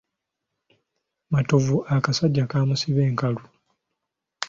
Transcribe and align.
Matovu 1.31 1.75
akasajja 1.95 2.43
kaamusiba 2.51 3.01
enkalu. 3.09 3.41